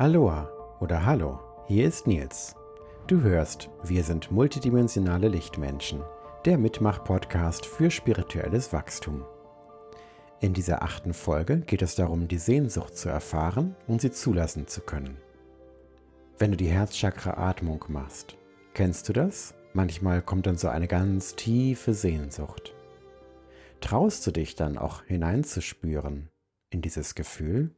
Aloha 0.00 0.50
oder 0.80 1.04
Hallo, 1.04 1.38
hier 1.66 1.86
ist 1.86 2.06
Nils. 2.06 2.56
Du 3.06 3.20
hörst, 3.20 3.68
wir 3.82 4.02
sind 4.02 4.30
multidimensionale 4.30 5.28
Lichtmenschen, 5.28 6.00
der 6.46 6.56
Mitmach-Podcast 6.56 7.66
für 7.66 7.90
spirituelles 7.90 8.72
Wachstum. 8.72 9.26
In 10.40 10.54
dieser 10.54 10.82
achten 10.82 11.12
Folge 11.12 11.58
geht 11.58 11.82
es 11.82 11.96
darum, 11.96 12.28
die 12.28 12.38
Sehnsucht 12.38 12.96
zu 12.96 13.10
erfahren 13.10 13.76
und 13.88 14.00
sie 14.00 14.10
zulassen 14.10 14.66
zu 14.66 14.80
können. 14.80 15.18
Wenn 16.38 16.52
du 16.52 16.56
die 16.56 16.70
Herzchakra-Atmung 16.70 17.84
machst, 17.88 18.38
kennst 18.72 19.06
du 19.06 19.12
das? 19.12 19.52
Manchmal 19.74 20.22
kommt 20.22 20.46
dann 20.46 20.56
so 20.56 20.68
eine 20.68 20.88
ganz 20.88 21.36
tiefe 21.36 21.92
Sehnsucht. 21.92 22.72
Traust 23.82 24.26
du 24.26 24.30
dich 24.30 24.54
dann 24.54 24.78
auch 24.78 25.02
hineinzuspüren 25.02 26.30
in 26.70 26.80
dieses 26.80 27.14
Gefühl? 27.14 27.74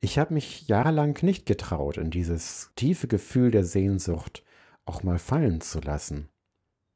Ich 0.00 0.16
habe 0.16 0.34
mich 0.34 0.68
jahrelang 0.68 1.18
nicht 1.22 1.44
getraut, 1.44 1.96
in 1.96 2.10
dieses 2.10 2.70
tiefe 2.76 3.08
Gefühl 3.08 3.50
der 3.50 3.64
Sehnsucht 3.64 4.44
auch 4.84 5.02
mal 5.02 5.18
fallen 5.18 5.60
zu 5.60 5.80
lassen. 5.80 6.28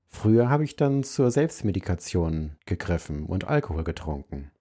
Früher 0.07 0.49
habe 0.49 0.63
ich 0.63 0.77
dann 0.77 1.03
zur 1.03 1.33
Selbstmedikation 1.33 2.57
gegriffen 2.65 3.27
und 3.27 3.49
Alkohol 3.49 3.83
getrunken. 3.83 4.53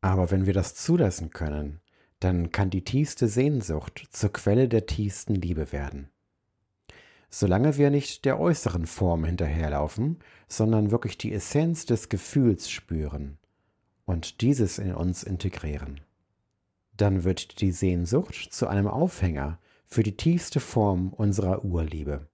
Aber 0.00 0.30
wenn 0.30 0.46
wir 0.46 0.54
das 0.54 0.74
zulassen 0.74 1.28
können, 1.28 1.80
dann 2.20 2.52
kann 2.52 2.70
die 2.70 2.84
tiefste 2.84 3.28
Sehnsucht 3.28 4.08
zur 4.12 4.32
Quelle 4.32 4.66
der 4.66 4.86
tiefsten 4.86 5.34
Liebe 5.34 5.72
werden. 5.72 6.08
Solange 7.28 7.76
wir 7.76 7.90
nicht 7.90 8.24
der 8.24 8.40
äußeren 8.40 8.86
Form 8.86 9.26
hinterherlaufen, 9.26 10.20
sondern 10.48 10.90
wirklich 10.90 11.18
die 11.18 11.34
Essenz 11.34 11.84
des 11.84 12.08
Gefühls 12.08 12.70
spüren 12.70 13.36
und 14.06 14.40
dieses 14.40 14.78
in 14.78 14.94
uns 14.94 15.22
integrieren 15.22 16.00
dann 17.00 17.24
wird 17.24 17.60
die 17.60 17.72
Sehnsucht 17.72 18.48
zu 18.52 18.68
einem 18.68 18.86
Aufhänger 18.86 19.58
für 19.86 20.02
die 20.02 20.16
tiefste 20.16 20.60
Form 20.60 21.12
unserer 21.12 21.64
Urliebe. 21.64 22.28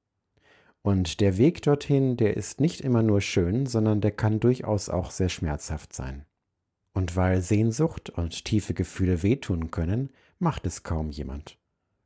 Und 0.82 1.20
der 1.20 1.36
Weg 1.36 1.62
dorthin, 1.62 2.16
der 2.16 2.36
ist 2.36 2.60
nicht 2.60 2.80
immer 2.80 3.02
nur 3.02 3.20
schön, 3.20 3.66
sondern 3.66 4.00
der 4.00 4.12
kann 4.12 4.40
durchaus 4.40 4.88
auch 4.88 5.10
sehr 5.10 5.28
schmerzhaft 5.28 5.92
sein. 5.92 6.26
Und 6.92 7.16
weil 7.16 7.42
Sehnsucht 7.42 8.10
und 8.10 8.44
tiefe 8.44 8.72
Gefühle 8.72 9.22
wehtun 9.22 9.70
können, 9.70 10.10
macht 10.38 10.66
es 10.66 10.82
kaum 10.82 11.10
jemand. 11.10 11.58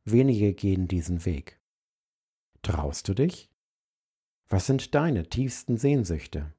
Wenige 0.04 0.54
gehen 0.54 0.88
diesen 0.88 1.24
Weg. 1.24 1.60
Traust 2.62 3.08
du 3.08 3.14
dich? 3.14 3.50
Was 4.48 4.66
sind 4.66 4.94
deine 4.94 5.28
tiefsten 5.28 5.76
Sehnsüchte? 5.76 6.52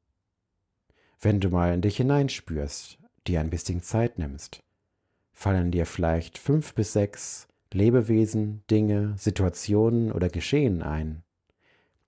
Wenn 1.20 1.40
du 1.40 1.50
mal 1.50 1.74
in 1.74 1.82
dich 1.82 1.98
hineinspürst, 1.98 3.00
dir 3.28 3.40
ein 3.42 3.50
bisschen 3.50 3.82
Zeit 3.82 4.18
nimmst, 4.18 4.64
fallen 5.34 5.72
dir 5.72 5.86
vielleicht 5.86 6.38
fünf 6.38 6.74
bis 6.74 6.94
sechs 6.94 7.48
Lebewesen, 7.74 8.64
Dinge, 8.70 9.14
Situationen 9.18 10.12
oder 10.12 10.30
Geschehen 10.30 10.82
ein, 10.84 11.24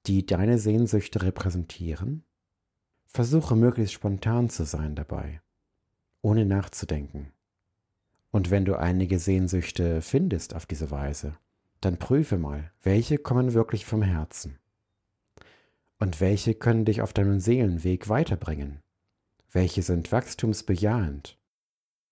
die 0.06 0.26
deine 0.26 0.58
Sehnsüchte 0.58 1.22
repräsentieren? 1.22 2.24
Versuche 3.06 3.56
möglichst 3.56 3.94
spontan 3.94 4.50
zu 4.50 4.66
sein 4.66 4.96
dabei, 4.96 5.42
ohne 6.22 6.46
nachzudenken. 6.46 7.32
Und 8.32 8.50
wenn 8.50 8.66
du 8.66 8.78
einige 8.78 9.20
Sehnsüchte 9.20 10.02
findest 10.02 10.56
auf 10.56 10.66
diese 10.66 10.90
Weise, 10.92 11.38
dann 11.80 11.98
prüfe 11.98 12.38
mal, 12.38 12.72
welche 12.82 13.18
kommen 13.18 13.54
wirklich 13.54 13.86
vom 13.86 14.02
Herzen 14.02 14.58
und 16.00 16.20
welche 16.20 16.56
können 16.56 16.86
dich 16.86 17.02
auf 17.02 17.14
deinem 17.14 17.40
Seelenweg 17.40 18.10
weiterbringen, 18.10 18.82
welche 19.52 19.84
sind 19.84 20.12
wachstumsbejahend 20.12 21.38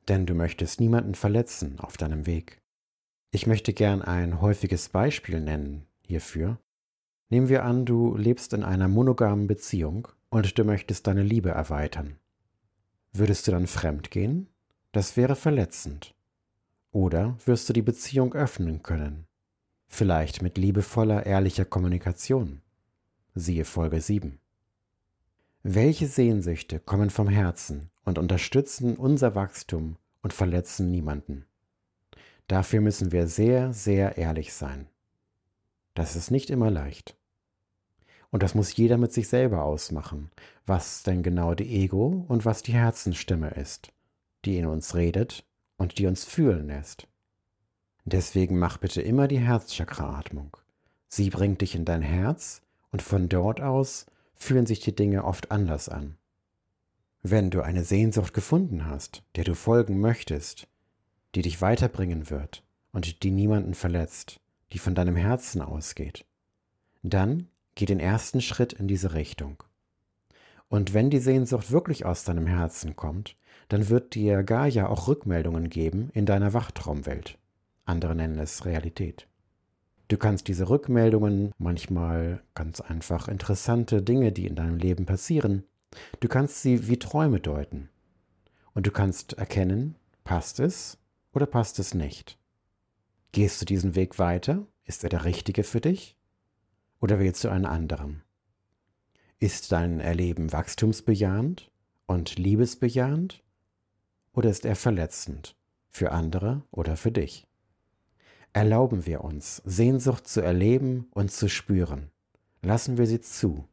denn 0.07 0.25
du 0.25 0.33
möchtest 0.33 0.79
niemanden 0.79 1.15
verletzen 1.15 1.79
auf 1.79 1.97
deinem 1.97 2.25
Weg. 2.25 2.61
Ich 3.31 3.47
möchte 3.47 3.73
gern 3.73 4.01
ein 4.01 4.41
häufiges 4.41 4.89
Beispiel 4.89 5.39
nennen 5.39 5.85
hierfür. 6.01 6.57
Nehmen 7.29 7.47
wir 7.47 7.63
an, 7.63 7.85
du 7.85 8.17
lebst 8.17 8.53
in 8.53 8.63
einer 8.63 8.89
monogamen 8.89 9.47
Beziehung 9.47 10.09
und 10.29 10.57
du 10.57 10.65
möchtest 10.65 11.07
deine 11.07 11.23
Liebe 11.23 11.49
erweitern. 11.49 12.17
Würdest 13.13 13.47
du 13.47 13.51
dann 13.51 13.67
fremd 13.67 14.11
gehen? 14.11 14.47
Das 14.91 15.15
wäre 15.15 15.35
verletzend. 15.35 16.13
Oder 16.91 17.37
wirst 17.45 17.69
du 17.69 17.73
die 17.73 17.81
Beziehung 17.81 18.33
öffnen 18.33 18.83
können? 18.83 19.27
Vielleicht 19.87 20.41
mit 20.41 20.57
liebevoller, 20.57 21.25
ehrlicher 21.25 21.65
Kommunikation. 21.65 22.61
Siehe 23.33 23.63
Folge 23.63 24.01
7. 24.01 24.39
Welche 25.63 26.07
Sehnsüchte 26.07 26.79
kommen 26.79 27.09
vom 27.09 27.29
Herzen 27.29 27.90
und 28.05 28.17
unterstützen 28.17 28.95
unser 28.95 29.35
Wachstum 29.35 29.97
und 30.21 30.33
verletzen 30.33 30.91
niemanden. 30.91 31.45
Dafür 32.47 32.81
müssen 32.81 33.11
wir 33.11 33.27
sehr, 33.27 33.73
sehr 33.73 34.17
ehrlich 34.17 34.53
sein. 34.53 34.87
Das 35.93 36.15
ist 36.15 36.31
nicht 36.31 36.49
immer 36.49 36.71
leicht. 36.71 37.15
Und 38.29 38.43
das 38.43 38.55
muss 38.55 38.75
jeder 38.75 38.97
mit 38.97 39.11
sich 39.13 39.27
selber 39.27 39.63
ausmachen, 39.63 40.31
was 40.65 41.03
denn 41.03 41.21
genau 41.21 41.53
die 41.53 41.83
Ego 41.83 42.25
und 42.27 42.45
was 42.45 42.63
die 42.63 42.73
Herzensstimme 42.73 43.51
ist, 43.51 43.91
die 44.45 44.57
in 44.57 44.65
uns 44.65 44.95
redet 44.95 45.45
und 45.77 45.97
die 45.97 46.07
uns 46.07 46.23
fühlen 46.23 46.67
lässt. 46.67 47.07
Deswegen 48.05 48.57
mach 48.57 48.77
bitte 48.77 49.01
immer 49.01 49.27
die 49.27 49.39
Herzchakra-Atmung. 49.39 50.57
Sie 51.07 51.29
bringt 51.29 51.61
dich 51.61 51.75
in 51.75 51.85
dein 51.85 52.01
Herz 52.01 52.61
und 52.91 53.01
von 53.01 53.29
dort 53.29 53.61
aus 53.61 54.05
fühlen 54.33 54.65
sich 54.65 54.79
die 54.79 54.95
Dinge 54.95 55.23
oft 55.23 55.51
anders 55.51 55.89
an. 55.89 56.17
Wenn 57.23 57.51
du 57.51 57.61
eine 57.61 57.83
Sehnsucht 57.83 58.33
gefunden 58.33 58.87
hast, 58.87 59.21
der 59.35 59.43
du 59.43 59.53
folgen 59.53 59.99
möchtest, 59.99 60.67
die 61.35 61.43
dich 61.43 61.61
weiterbringen 61.61 62.31
wird 62.31 62.63
und 62.93 63.21
die 63.21 63.29
niemanden 63.29 63.75
verletzt, 63.75 64.39
die 64.73 64.79
von 64.79 64.95
deinem 64.95 65.15
Herzen 65.15 65.61
ausgeht, 65.61 66.25
dann 67.03 67.47
geh 67.75 67.85
den 67.85 67.99
ersten 67.99 68.41
Schritt 68.41 68.73
in 68.73 68.87
diese 68.87 69.13
Richtung. 69.13 69.63
Und 70.67 70.95
wenn 70.95 71.11
die 71.11 71.19
Sehnsucht 71.19 71.71
wirklich 71.71 72.05
aus 72.05 72.23
deinem 72.23 72.47
Herzen 72.47 72.95
kommt, 72.95 73.35
dann 73.69 73.89
wird 73.89 74.15
dir 74.15 74.41
Gaia 74.41 74.87
auch 74.87 75.07
Rückmeldungen 75.07 75.69
geben 75.69 76.09
in 76.13 76.25
deiner 76.25 76.53
Wachtraumwelt. 76.53 77.37
Andere 77.85 78.15
nennen 78.15 78.39
es 78.39 78.65
Realität. 78.65 79.27
Du 80.07 80.17
kannst 80.17 80.47
diese 80.47 80.69
Rückmeldungen, 80.69 81.51
manchmal 81.57 82.41
ganz 82.55 82.81
einfach 82.81 83.27
interessante 83.27 84.01
Dinge, 84.01 84.31
die 84.31 84.47
in 84.47 84.55
deinem 84.55 84.77
Leben 84.77 85.05
passieren, 85.05 85.63
Du 86.19 86.27
kannst 86.27 86.61
sie 86.61 86.87
wie 86.87 86.99
Träume 86.99 87.39
deuten. 87.39 87.89
Und 88.73 88.87
du 88.87 88.91
kannst 88.91 89.33
erkennen, 89.33 89.95
passt 90.23 90.59
es 90.59 90.97
oder 91.33 91.45
passt 91.45 91.79
es 91.79 91.93
nicht. 91.93 92.37
Gehst 93.31 93.61
du 93.61 93.65
diesen 93.65 93.95
Weg 93.95 94.19
weiter? 94.19 94.65
Ist 94.85 95.03
er 95.03 95.09
der 95.09 95.25
richtige 95.25 95.63
für 95.63 95.81
dich? 95.81 96.17
Oder 96.99 97.19
wählst 97.19 97.43
du 97.43 97.49
einen 97.49 97.65
anderen? 97.65 98.23
Ist 99.39 99.71
dein 99.71 99.99
Erleben 99.99 100.51
wachstumsbejahend 100.51 101.71
und 102.05 102.37
liebesbejahend? 102.37 103.43
Oder 104.33 104.49
ist 104.49 104.65
er 104.65 104.75
verletzend 104.75 105.55
für 105.89 106.11
andere 106.11 106.63
oder 106.71 106.95
für 106.95 107.11
dich? 107.11 107.47
Erlauben 108.53 109.05
wir 109.05 109.23
uns, 109.23 109.61
Sehnsucht 109.65 110.27
zu 110.27 110.41
erleben 110.41 111.07
und 111.11 111.31
zu 111.31 111.47
spüren. 111.47 112.11
Lassen 112.61 112.97
wir 112.97 113.07
sie 113.07 113.21
zu 113.21 113.67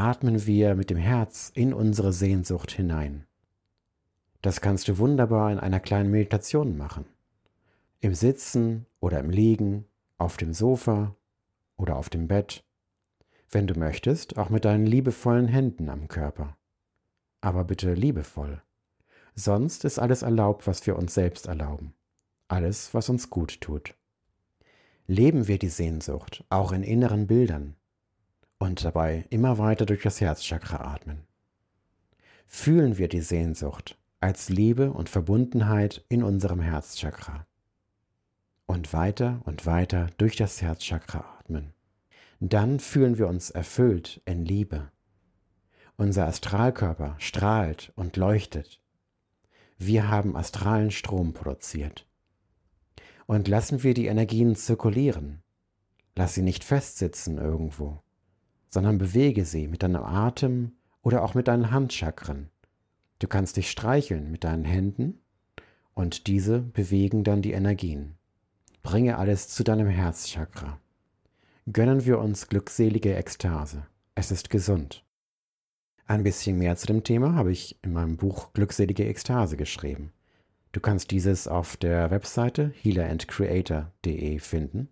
atmen 0.00 0.46
wir 0.46 0.74
mit 0.74 0.88
dem 0.88 0.96
Herz 0.96 1.52
in 1.54 1.74
unsere 1.74 2.14
Sehnsucht 2.14 2.70
hinein. 2.70 3.26
Das 4.40 4.62
kannst 4.62 4.88
du 4.88 4.96
wunderbar 4.96 5.52
in 5.52 5.58
einer 5.58 5.78
kleinen 5.78 6.10
Meditation 6.10 6.78
machen. 6.78 7.04
Im 8.00 8.14
Sitzen 8.14 8.86
oder 9.00 9.20
im 9.20 9.28
Liegen, 9.28 9.84
auf 10.16 10.38
dem 10.38 10.54
Sofa 10.54 11.14
oder 11.76 11.96
auf 11.96 12.08
dem 12.08 12.28
Bett. 12.28 12.64
Wenn 13.50 13.66
du 13.66 13.78
möchtest, 13.78 14.38
auch 14.38 14.48
mit 14.48 14.64
deinen 14.64 14.86
liebevollen 14.86 15.48
Händen 15.48 15.90
am 15.90 16.08
Körper. 16.08 16.56
Aber 17.42 17.64
bitte 17.64 17.92
liebevoll. 17.92 18.62
Sonst 19.34 19.84
ist 19.84 19.98
alles 19.98 20.22
erlaubt, 20.22 20.66
was 20.66 20.86
wir 20.86 20.96
uns 20.96 21.12
selbst 21.12 21.46
erlauben. 21.46 21.92
Alles, 22.48 22.94
was 22.94 23.10
uns 23.10 23.28
gut 23.28 23.60
tut. 23.60 23.94
Leben 25.06 25.46
wir 25.46 25.58
die 25.58 25.68
Sehnsucht, 25.68 26.44
auch 26.48 26.72
in 26.72 26.84
inneren 26.84 27.26
Bildern, 27.26 27.76
und 28.70 28.84
dabei 28.84 29.24
immer 29.30 29.58
weiter 29.58 29.84
durch 29.84 30.04
das 30.04 30.20
Herzchakra 30.20 30.94
atmen. 30.94 31.26
Fühlen 32.46 32.98
wir 32.98 33.08
die 33.08 33.20
Sehnsucht 33.20 33.98
als 34.20 34.48
Liebe 34.48 34.92
und 34.92 35.08
Verbundenheit 35.08 36.04
in 36.08 36.22
unserem 36.22 36.60
Herzchakra. 36.60 37.48
Und 38.66 38.92
weiter 38.92 39.42
und 39.44 39.66
weiter 39.66 40.06
durch 40.18 40.36
das 40.36 40.62
Herzchakra 40.62 41.38
atmen. 41.40 41.74
Dann 42.38 42.78
fühlen 42.78 43.18
wir 43.18 43.26
uns 43.26 43.50
erfüllt 43.50 44.22
in 44.24 44.44
Liebe. 44.44 44.92
Unser 45.96 46.28
Astralkörper 46.28 47.16
strahlt 47.18 47.92
und 47.96 48.16
leuchtet. 48.16 48.80
Wir 49.78 50.08
haben 50.08 50.36
astralen 50.36 50.92
Strom 50.92 51.32
produziert. 51.32 52.06
Und 53.26 53.48
lassen 53.48 53.82
wir 53.82 53.94
die 53.94 54.06
Energien 54.06 54.54
zirkulieren. 54.54 55.42
Lass 56.14 56.34
sie 56.34 56.42
nicht 56.42 56.62
festsitzen 56.62 57.36
irgendwo 57.36 58.00
sondern 58.70 58.98
bewege 58.98 59.44
sie 59.44 59.68
mit 59.68 59.82
deinem 59.82 60.02
Atem 60.02 60.72
oder 61.02 61.22
auch 61.22 61.34
mit 61.34 61.48
deinen 61.48 61.70
Handchakren. 61.70 62.48
Du 63.18 63.28
kannst 63.28 63.56
dich 63.56 63.70
streicheln 63.70 64.30
mit 64.30 64.44
deinen 64.44 64.64
Händen 64.64 65.20
und 65.94 66.26
diese 66.26 66.60
bewegen 66.60 67.24
dann 67.24 67.42
die 67.42 67.52
Energien. 67.52 68.14
Bringe 68.82 69.18
alles 69.18 69.48
zu 69.48 69.62
deinem 69.62 69.88
Herzchakra. 69.88 70.80
Gönnen 71.70 72.06
wir 72.06 72.18
uns 72.18 72.48
glückselige 72.48 73.14
Ekstase. 73.14 73.86
Es 74.14 74.30
ist 74.30 74.48
gesund. 74.48 75.04
Ein 76.06 76.22
bisschen 76.22 76.58
mehr 76.58 76.76
zu 76.76 76.86
dem 76.86 77.04
Thema 77.04 77.34
habe 77.34 77.52
ich 77.52 77.78
in 77.82 77.92
meinem 77.92 78.16
Buch 78.16 78.52
Glückselige 78.52 79.06
Ekstase 79.06 79.56
geschrieben. 79.56 80.12
Du 80.72 80.80
kannst 80.80 81.10
dieses 81.10 81.46
auf 81.46 81.76
der 81.76 82.10
Webseite 82.10 82.72
healerandcreator.de 82.82 84.38
finden 84.38 84.88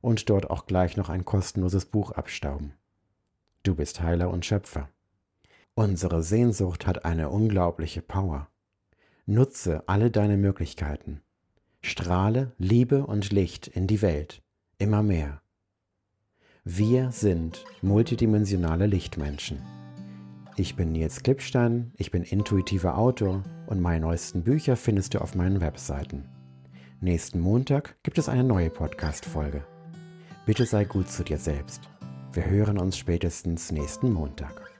und 0.00 0.30
dort 0.30 0.50
auch 0.50 0.66
gleich 0.66 0.96
noch 0.96 1.08
ein 1.08 1.24
kostenloses 1.24 1.86
Buch 1.86 2.12
abstauben. 2.12 2.74
Du 3.62 3.76
bist 3.76 4.00
Heiler 4.00 4.30
und 4.30 4.44
Schöpfer. 4.44 4.88
Unsere 5.74 6.22
Sehnsucht 6.22 6.86
hat 6.86 7.04
eine 7.04 7.30
unglaubliche 7.30 8.02
Power. 8.02 8.48
Nutze 9.24 9.84
alle 9.86 10.10
deine 10.10 10.36
Möglichkeiten. 10.36 11.20
Strahle 11.80 12.52
Liebe 12.58 13.06
und 13.06 13.32
Licht 13.32 13.68
in 13.68 13.86
die 13.86 14.02
Welt, 14.02 14.42
immer 14.78 15.02
mehr. 15.02 15.42
Wir 16.64 17.12
sind 17.12 17.64
multidimensionale 17.82 18.86
Lichtmenschen. 18.86 19.58
Ich 20.56 20.76
bin 20.76 20.92
Nils 20.92 21.22
Klippstein, 21.22 21.92
ich 21.96 22.10
bin 22.10 22.24
intuitiver 22.24 22.98
Autor 22.98 23.42
und 23.66 23.80
meine 23.80 24.00
neuesten 24.00 24.42
Bücher 24.42 24.76
findest 24.76 25.14
du 25.14 25.20
auf 25.20 25.34
meinen 25.34 25.60
Webseiten. 25.60 26.28
Nächsten 27.00 27.40
Montag 27.40 27.96
gibt 28.02 28.18
es 28.18 28.28
eine 28.28 28.44
neue 28.44 28.70
Podcast-Folge. 28.70 29.64
Bitte 30.46 30.66
sei 30.66 30.84
gut 30.84 31.08
zu 31.08 31.24
dir 31.24 31.38
selbst. 31.38 31.91
Wir 32.34 32.46
hören 32.46 32.78
uns 32.78 32.96
spätestens 32.96 33.72
nächsten 33.72 34.10
Montag. 34.10 34.71